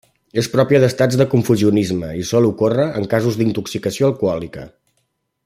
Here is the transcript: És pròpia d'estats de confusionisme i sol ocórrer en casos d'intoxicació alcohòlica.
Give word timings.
És 0.41 0.47
pròpia 0.53 0.77
d'estats 0.83 1.19
de 1.21 1.27
confusionisme 1.33 2.09
i 2.23 2.25
sol 2.31 2.49
ocórrer 2.49 2.89
en 3.01 3.07
casos 3.13 3.39
d'intoxicació 3.43 4.09
alcohòlica. 4.11 4.67